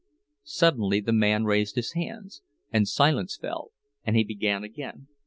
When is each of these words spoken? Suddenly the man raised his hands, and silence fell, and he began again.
Suddenly 0.49 0.99
the 1.01 1.13
man 1.13 1.43
raised 1.45 1.75
his 1.75 1.91
hands, 1.93 2.41
and 2.71 2.87
silence 2.87 3.37
fell, 3.37 3.69
and 4.03 4.15
he 4.15 4.23
began 4.23 4.63
again. 4.63 5.05